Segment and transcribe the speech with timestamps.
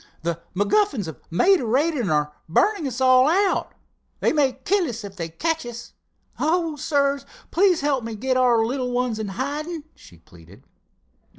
[0.23, 3.75] "The MacGuffins have made a raid and are burning us all out!
[4.19, 5.93] They may kill us if they catch us.
[6.39, 7.23] Oh, sirs,
[7.81, 10.63] help me get our little ones in hiding," she pleaded.